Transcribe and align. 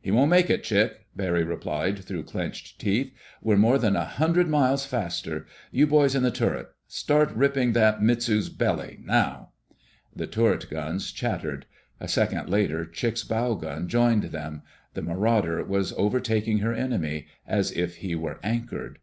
"He 0.00 0.10
won't 0.10 0.30
make 0.32 0.50
it, 0.50 0.64
Chick," 0.64 1.06
Barry 1.14 1.44
replied 1.44 2.00
through 2.00 2.24
clenched 2.24 2.80
teeth. 2.80 3.12
"We're 3.40 3.56
more 3.56 3.78
than 3.78 3.94
a 3.94 4.04
hundred 4.04 4.48
miles 4.48 4.84
faster.... 4.84 5.46
You 5.70 5.86
boys 5.86 6.16
in 6.16 6.24
the 6.24 6.32
turret—start 6.32 7.30
ripping 7.30 7.74
that 7.74 8.02
Mitsu's 8.02 8.48
belly. 8.48 8.98
Now!" 9.04 9.50
The 10.12 10.26
turret 10.26 10.68
guns 10.68 11.12
chattered. 11.12 11.66
A 12.00 12.08
second 12.08 12.48
later, 12.50 12.84
Chick's 12.86 13.22
bow 13.22 13.54
gun 13.54 13.86
joined 13.86 14.24
them. 14.24 14.62
The 14.94 15.02
Marauder 15.02 15.62
was 15.62 15.92
overtaking 15.92 16.58
her 16.58 16.74
enemy 16.74 17.28
as 17.46 17.70
if 17.70 17.98
he 17.98 18.16
were 18.16 18.40
anchored. 18.42 18.98